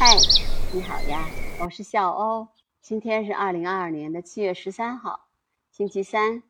[0.00, 0.14] 嗨，
[0.72, 1.28] 你好呀，
[1.58, 2.46] 我是小欧。
[2.80, 5.26] 今天是二零二二年的七月十三号，
[5.72, 6.44] 星期三。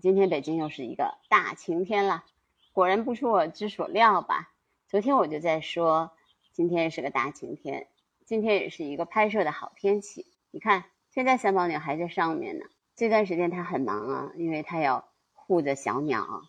[0.00, 2.24] 今天北京又是一个大晴天了，
[2.72, 4.54] 果然不出我之所料吧？
[4.86, 6.12] 昨天我就在说，
[6.50, 7.86] 今天是个大晴天，
[8.24, 10.24] 今天也是一个拍摄的好天气。
[10.50, 12.64] 你看，现在三宝鸟还在上面呢。
[12.96, 16.44] 这段时间它很忙啊，因为它要护着小鸟。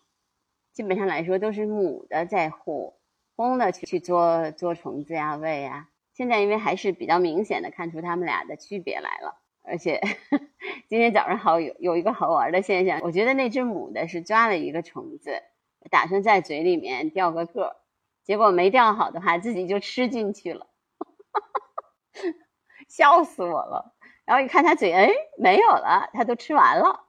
[0.72, 2.99] 基本上来说都是母的在护，
[3.40, 5.88] 公的去去捉捉虫子呀、喂呀。
[6.12, 10.00] 现在因为还是比较明显的看出它们俩的区别来了，而且
[10.88, 15.42] 今天早上好有有一个好玩的现象，我觉得那只母的是抓了一个虫子，
[15.90, 17.76] 打算在嘴里面钓个个，
[18.22, 20.66] 结果没钓好的话自己就吃进去了，
[22.88, 23.94] 笑死我了。
[24.26, 27.06] 然后一看它嘴，哎，没有了，它都吃完了，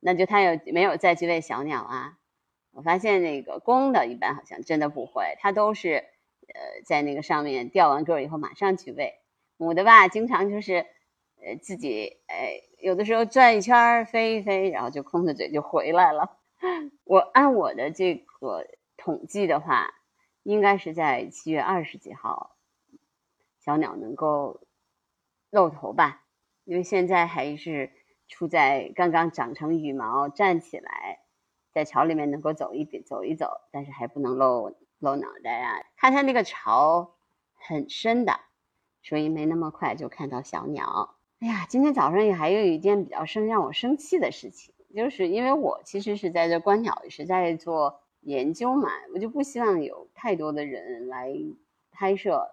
[0.00, 2.18] 那就它有没有再去喂小鸟啊？
[2.72, 9.14] 我发现那个公的一般好像真的不会，它都是呃在那个上面钓完个以后马上去喂。
[9.56, 10.86] 母的吧，经常就是
[11.40, 16.38] 呃自己哎有的时候转一圈飞一飞，然后就空着嘴就回来了。
[17.04, 19.92] 我按我的这个统计的话，
[20.42, 22.56] 应该是在七月二十几号，
[23.64, 24.60] 小鸟能够
[25.50, 26.24] 露头吧。
[26.64, 27.90] 因为现在还是
[28.28, 31.18] 处在刚刚长成羽毛，站起来，
[31.72, 35.84] 在巢里面能够走一点走一走，但是还不能露露脑袋呀。
[35.96, 37.14] 看它那个巢
[37.54, 38.40] 很深的，
[39.02, 41.16] 所以没那么快就看到小鸟。
[41.40, 51.34] 哎呀，今天早上也还有一件比较生让我生气的事情，就是因为我其实是在这观鸟，也是在做研究嘛，我就不希望有太多的人来
[51.90, 52.50] 拍摄，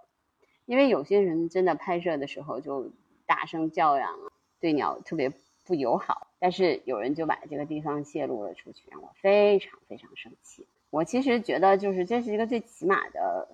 [0.66, 2.92] 因为有些人真的拍摄的时候就。
[3.30, 4.18] 大声叫嚷，
[4.60, 5.32] 对鸟特别
[5.70, 6.26] 不友好。
[6.40, 10.66] 但是有人就把这个地方泄露了出去，让我非常非常生气。
[10.90, 13.48] 我其实觉得，就是这是一个最起码的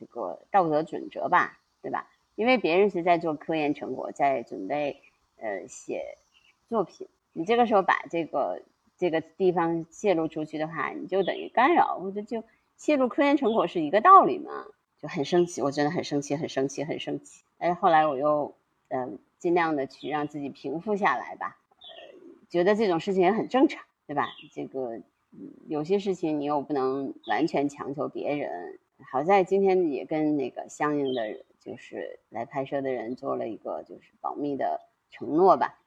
[0.00, 2.08] 这个道德准则吧，对吧？
[2.34, 5.00] 因为别人是在做科研成果，在准备
[5.36, 6.16] 呃写
[6.68, 8.62] 作品，你这个时候把这个
[8.98, 12.42] 这个地方泄露出去的话，你就等于干扰，或者就
[12.76, 14.66] 泄露科研成果是一个道理嘛？
[15.00, 17.44] 就很生气，我真的很生气，很生气，很生气。
[17.58, 18.52] 但是后来我又。
[18.94, 21.56] 嗯，尽量的去让自己平复下来吧。
[21.70, 22.18] 呃，
[22.50, 24.28] 觉得这种事情也很正常，对吧？
[24.52, 25.00] 这个
[25.66, 28.78] 有些事情你又不能完全强求别人。
[29.10, 35.80] 好在今天也跟那个相应的，就是来拍摄的人做了一个就是保密的承诺吧。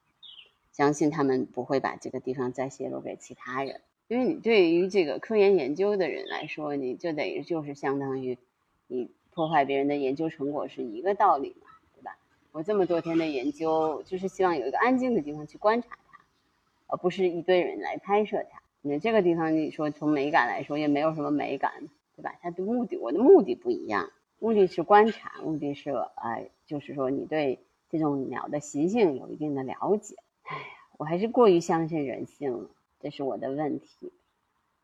[0.72, 3.82] 相信他们不会把这个地方再泄露给其他人。
[4.08, 8.38] 因为你对于这个科研研究的人来说，你就等于就是相当于
[8.88, 11.70] 你破坏别人的研究成果是一个道理嘛。
[12.56, 16.20] 我这么多天的研究，就是希望有一个安静的地方去观察它，
[16.88, 18.62] 而不是一堆人来拍摄它。
[18.80, 22.34] 你这个地方，你说从美感来说也没有什么美感，对吧？
[22.42, 30.16] 它的目的，我的目的不一样，目的是观察，目的是呃，就是说你对这种鸟的习性有一定的了解。
[30.44, 30.64] 哎呀，
[30.98, 32.70] 我还是过于相信人性了，
[33.02, 34.14] 这是我的问题。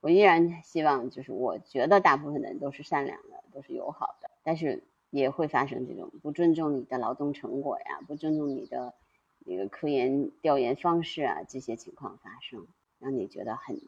[0.02, 4.84] 我依然希望，就是我觉得大部分的人都是善良的，都是友好的，但是。
[5.12, 8.94] 也会发生这种不尊重你的劳动成果呀，不尊重你的
[9.40, 12.66] 那个科研调研方式啊，这些情况发生，
[12.98, 13.82] 让你觉得很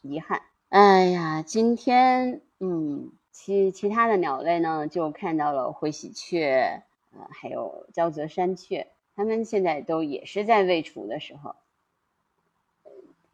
[0.00, 0.40] 遗憾。
[0.70, 11.56] 哎呀，今天嗯，其其他的鸟类呢，就看到了灰喜鹊，呃，还有沼泽山雀，它们现在都也是在喂雏的时候，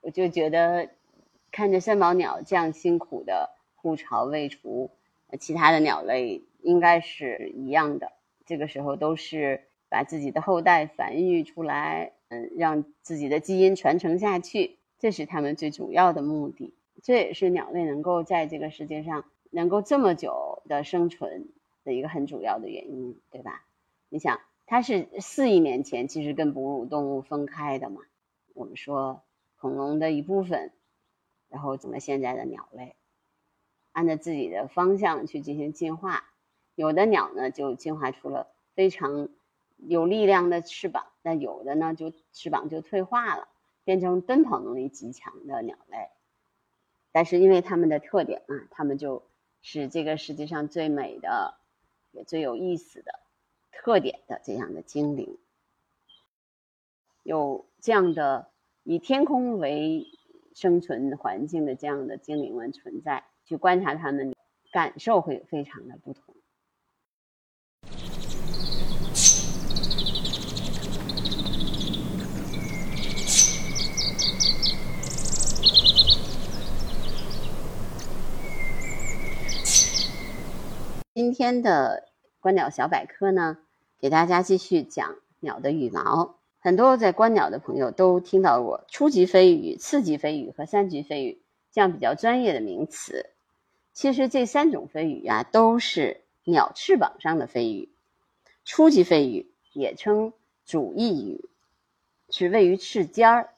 [0.00, 0.90] 我就觉得
[1.52, 4.90] 看着三宝鸟这样辛苦的护巢喂雏，
[5.38, 6.42] 其他的鸟类。
[6.66, 8.12] 应该是一样的，
[8.44, 16.74] 这个时候都是把自己的后代繁育出来，嗯，让自己的基因传承下去，这是他们最主要的目的。
[17.02, 21.48] 这也是鸟类能够在这个世界上能够这么久的生存
[21.84, 23.64] 的一个很主要的原因，对吧？
[24.08, 28.00] 你想，它是四亿年前其实跟哺乳动物分开的嘛？
[28.54, 29.22] 我们说
[29.60, 30.72] 恐龙的一部分，
[31.48, 32.96] 然后怎么现在的鸟类
[33.92, 36.24] 按照自己的方向去进行进化。
[36.76, 39.30] 有的鸟呢，就进化出了非常
[39.78, 43.48] 有力量的翅膀；那有的呢，就翅膀就退化了，
[43.82, 46.10] 变成奔跑能力极强的鸟类。
[47.12, 49.26] 但是因为它们的特点啊，它们就
[49.62, 51.54] 是这个世界上最美的、
[52.12, 53.20] 也最有意思的
[53.72, 55.38] 特点的这样的精灵。
[57.22, 58.50] 有这样的
[58.82, 60.06] 以天空为
[60.54, 64.34] 生存环境的这样的精灵们存在，去观察它们，
[64.70, 66.34] 感受会非常的不同。
[81.14, 82.08] 今天的
[82.40, 83.58] 观鸟小百科呢，
[84.00, 86.36] 给大家继续讲鸟的羽毛。
[86.60, 91.42] 很多在观鸟的朋友都听到过初级飞羽、次级飞羽和三级飞羽
[91.72, 93.28] 这样比较专业的名词。
[93.92, 97.90] 其实这三种飞羽啊，都是鸟翅膀上的飞羽。
[98.64, 100.32] 初级飞羽也称
[100.64, 101.50] 主翼羽，
[102.30, 103.50] 是位于翅尖儿，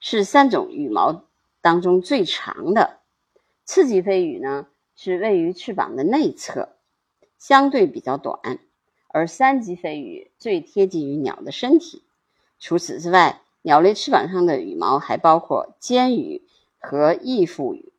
[0.00, 1.22] 是三种羽毛
[1.60, 2.98] 当中最长的。
[3.64, 4.66] 次级飞羽呢，
[5.02, 6.76] 是位于翅膀的内侧。
[7.38, 8.58] 相对比较短，
[9.08, 12.02] 而三级飞羽最贴近于鸟的身体。
[12.58, 16.42] 除此之外，鸟类翅膀上的羽毛还包括尖羽
[16.78, 17.90] 和翼腹羽。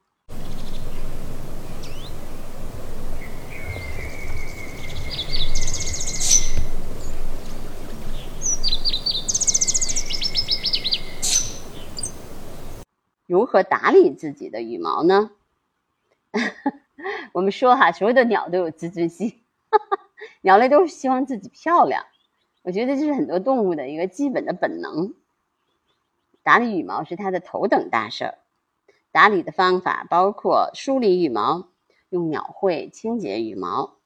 [13.26, 15.32] 如何打理自己的羽毛呢？
[17.34, 19.42] 我们说哈，所有的鸟都有自尊心，
[20.42, 22.06] 鸟类都是希望自己漂亮。
[22.64, 25.14] 我觉得这是很多动物的一个基本的本能。
[26.44, 28.38] 打理羽毛是它的头等大事儿。
[29.12, 31.68] 打理的方法包括梳理羽毛，
[32.10, 33.98] 用鸟喙清洁羽毛；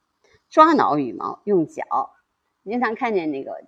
[0.50, 2.16] 抓挠羽毛，用脚。
[2.64, 3.64] 经常看见那个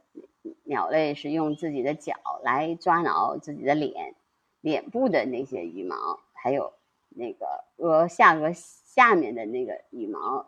[0.64, 4.16] 鸟类是用自己的脚来抓挠自己的脸、
[4.62, 5.96] 脸部的那些羽毛，
[6.34, 6.74] 还有
[7.10, 7.46] 那个
[7.78, 8.58] 额下颚。
[8.98, 10.48] 下面的那个羽毛，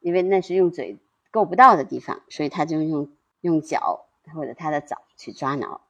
[0.00, 0.96] 因为那是用嘴
[1.30, 3.12] 够不到的地方，所以它就用
[3.42, 5.82] 用脚或者它的爪去抓挠。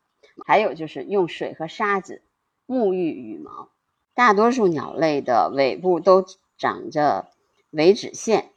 [0.44, 2.20] 还有就是用水和沙子
[2.66, 3.68] 沐浴羽毛。
[4.12, 6.24] 大多数鸟类的尾部都
[6.56, 7.30] 长着
[7.70, 8.50] 尾脂腺，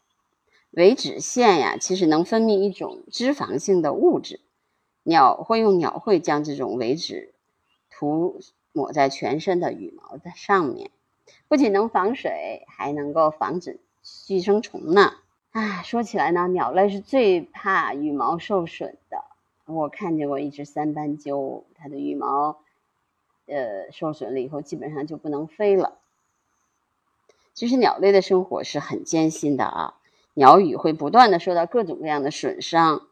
[0.71, 4.39] 尾脂腺呀，其实能分泌一种脂肪性的物质。
[5.03, 7.35] 鸟会用鸟喙将这种尾脂
[7.91, 8.39] 涂
[8.71, 10.89] 抹在全身的羽毛的上面。
[11.47, 15.13] 不仅能防水，还能够防止寄生虫呢。
[15.51, 19.25] 啊，说起来呢，鸟类是最怕羽毛受损的。
[19.65, 22.59] 我看见过一只三斑鸠，它的羽毛，
[23.47, 25.97] 呃，受损了以后，基本上就不能飞了。
[27.53, 29.95] 其实鸟类的生活是很艰辛的啊，
[30.33, 33.07] 鸟羽会不断的受到各种各样的损伤、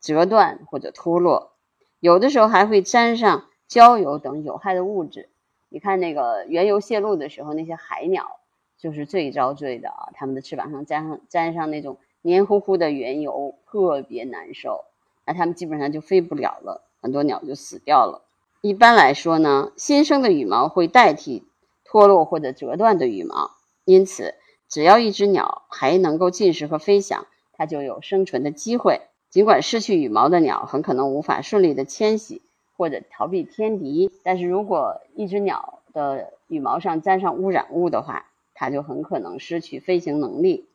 [0.00, 1.52] 折断或者脱落，
[1.98, 5.30] 有的时候还会沾上焦油等有害的物质。
[5.70, 8.40] 你看那个原油泄露的时候，那些海鸟
[8.76, 10.10] 就是最遭罪的啊！
[10.14, 14.84] 它们的翅膀上沾上沾上那种黏糊糊的原油，特别难受，
[15.24, 18.22] 那它们基本上就飞不了了，很多鸟就死掉了。
[18.62, 21.46] 一般来说呢，新生的羽毛会代替
[21.84, 23.52] 脱落或者折断的羽毛，
[23.84, 24.34] 因此
[24.68, 29.02] 只要一只鸟还能够进食和飞翔，它就有生存的机会。
[29.30, 32.42] 尽管失去羽毛的鸟很可能无法顺利的迁徙。
[32.80, 38.24] 或者逃避天敌，但是如果一只鸟的羽毛上沾上污染物的话，
[38.54, 40.66] 它就很可能失去飞行能力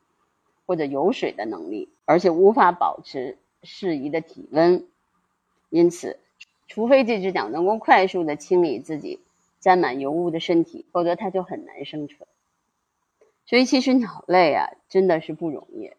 [0.68, 4.86] 或者游水的能力，而且无法保持适宜的体温。
[5.72, 6.19] 因此，
[6.68, 9.19] 除非这只鸟能够快速的清理自己
[9.60, 12.28] 沾满油污的身体，否则它就很难生存。
[13.48, 15.90] 所以，其实鸟类啊，真的是不容易，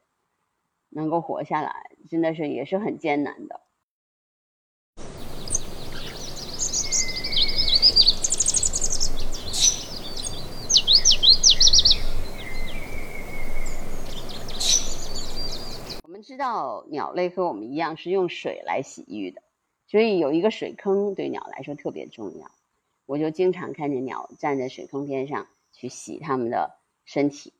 [0.89, 3.61] 能够活下来，真的是也是很艰难的。
[16.37, 19.43] 知道鸟类和我们一样是用水来洗浴的，
[19.87, 22.51] 所以有一个水坑对鸟来说特别重要。
[23.07, 26.77] 我就经常看见鸟站在水坑边上去洗它们的
[27.07, 27.55] 身体。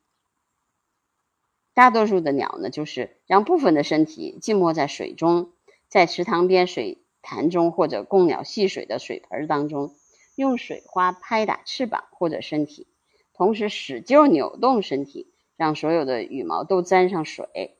[1.73, 5.53] 大多数的鸟呢，就是让部分的身体浸没在水中，
[5.87, 9.95] 在池塘边水潭中或者供鸟戏水的水盆当中，
[10.35, 12.85] 用水花拍打翅膀或者身体，
[13.33, 17.76] 同时使劲扭动身体，让所有的羽毛都沾上水。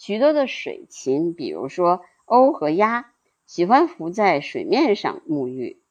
[0.00, 3.12] 许多的水禽，比如说鸥和鸭，
[3.44, 5.82] 喜欢浮在水面上沐浴，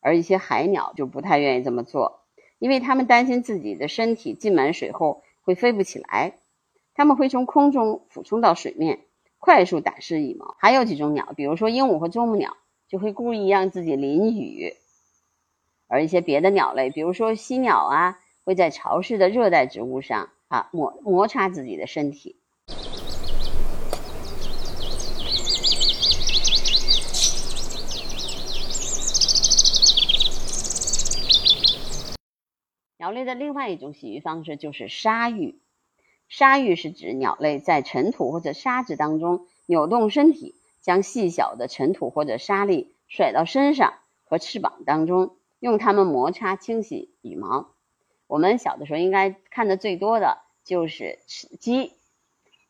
[0.00, 2.24] 而一些海鸟就不太愿意这么做，
[2.58, 6.40] 因为它们担心自己的身体浸满水后会飞不起来。
[6.94, 9.04] 它们会从空中俯冲到水面，
[9.38, 10.56] 快速打湿羽毛。
[10.58, 12.56] 还有几种鸟，比如说鹦鹉和啄木鸟，
[12.88, 14.74] 就会故意让自己淋雨。
[15.86, 22.41] 而一些别的鸟类，比如说犀鸟啊，会在潮湿的热带植物上啊摩摩擦自己的身体。
[33.02, 35.58] 鸟类的另外一种洗浴方式就是沙浴。
[36.28, 47.72] 沙浴是指鸟类在尘土或者沙子当中扭动身体，将细小的尘土或者沙粒甩到身上和翅膀当中，用它们摩擦清洗羽毛。
[48.28, 51.94] 我们小的时候应该看的最多的就是鸡，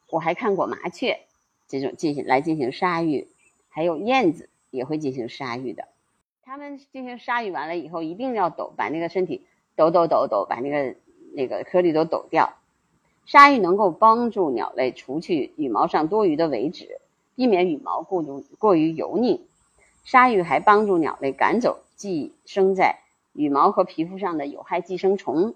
[0.08, 1.20] 我还看过麻雀
[1.68, 3.28] 这种进行来进行沙浴，
[3.68, 5.88] 还有燕子也会进行沙浴的。
[6.42, 10.96] 它们进行沙浴完了以后，一定要抖，把那个身体抖抖抖抖，把那个
[11.34, 12.54] 那个颗粒都抖掉。
[13.24, 17.00] 鲨鱼能够帮助鸟类除去羽毛上多余的尾脂，
[17.36, 19.46] 避免羽毛过度过于油腻。
[20.04, 22.98] 鲨鱼还帮助鸟类赶走寄生在
[23.32, 25.54] 羽毛和皮肤上的有害寄生虫，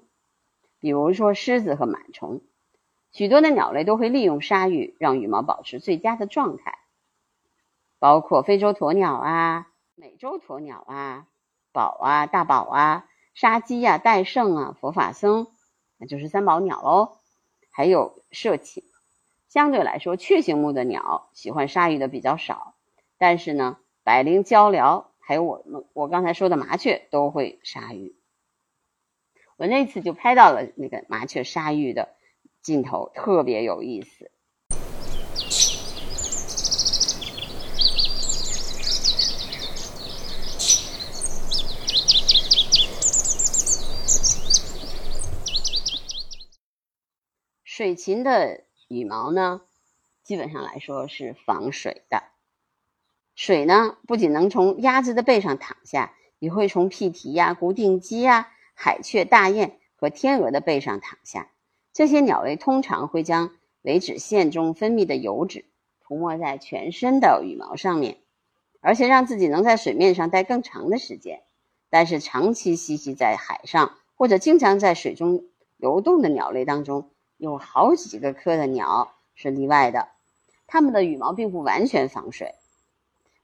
[0.79, 2.41] 比如说虱子和螨虫。
[3.11, 6.79] 许多的鸟类都会利用鲨鱼让羽毛保持最佳的状态，
[7.99, 11.27] 包括非洲鸵鸟啊、美洲鸵鸟啊、
[11.73, 13.07] 宝啊、大宝啊、
[13.37, 15.47] 沙鸡呀、戴胜啊、佛法僧，
[15.99, 17.19] 那就是三宝鸟喽。
[17.71, 18.83] 还有社禽，
[19.49, 22.75] 相对来说，雀形目的鸟喜欢鲨鱼的比较少，
[23.19, 23.77] 但是呢。
[24.03, 28.15] 百灵鹪鹩，还有我们我刚才说的麻雀都会鲨鱼。
[29.57, 32.15] 我那次就拍到了那个麻雀鲨鱼的
[32.63, 34.31] 镜头，特别有意思。
[47.77, 49.61] 水禽的羽毛呢，
[50.23, 52.23] 基本上来说是防水的。
[53.35, 61.51] 水呢，不仅能从鸭子的背上淌下，也会从屁蹄呀、古顶鸡呀、海雀、大雁和天鹅的背上淌下。
[61.93, 63.51] 这些鸟类通常会将
[63.83, 65.67] 尾脂腺中分泌的油脂
[66.01, 68.17] 涂抹在全身的羽毛上面，
[68.81, 71.43] 而且让自己能在水面上待更长的时间。
[71.91, 75.45] 但是，长期栖息在海上或者经常在水中
[75.77, 80.09] 游动的鸟类当中，有好几个科的鸟是例外的，
[80.67, 82.55] 它们的羽毛并不完全防水。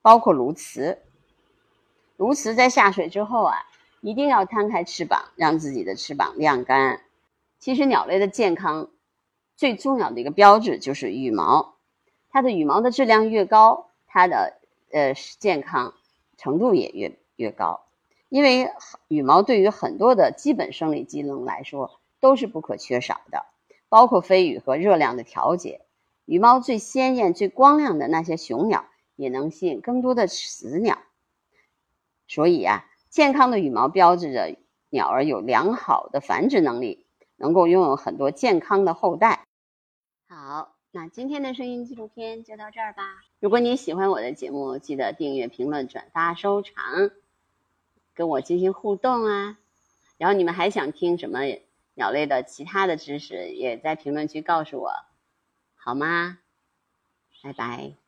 [0.00, 0.98] 包括鸬鹚，
[2.16, 3.56] 鸬鹚在下水之后啊，
[4.00, 7.00] 一定要摊开翅膀，让自己的翅膀晾干。
[7.58, 8.90] 其实鸟类的健康
[9.56, 11.76] 最重要的一个标志就是羽毛，
[12.30, 14.58] 它的羽毛的质量越高，它的
[14.90, 15.94] 呃健康
[16.36, 17.84] 程度也越越高。
[18.28, 18.72] 因为
[19.06, 23.44] 羽毛对于很多的基本生理机能来说都是不可缺少的，
[23.92, 25.82] 包括飞羽和热量的调节。
[26.24, 28.86] 羽毛最鲜艳、最光亮的那些雄鸟。
[29.14, 30.98] 也能吸引更多的雌鸟，
[32.26, 34.56] 所以呀，健康的羽毛标志着
[34.88, 37.06] 鸟儿有良好的繁殖能力，
[37.36, 39.44] 能够拥有很多健康的后代。
[40.26, 43.02] 好，那今天的声音纪录片就到这儿吧。
[43.38, 47.10] 如果你喜欢我的节目，记得订阅、评论、转发、收藏，
[48.14, 49.58] 跟我进行互动啊。
[50.16, 51.40] 然后你们还想听什么
[51.94, 54.92] 鸟类的其他的知识，也在评论区告诉我，
[55.74, 56.38] 好吗？
[57.42, 58.01] 拜拜。